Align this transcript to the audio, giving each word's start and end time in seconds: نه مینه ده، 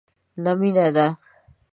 نه 0.43 0.51
مینه 0.59 0.85
ده، 0.95 1.07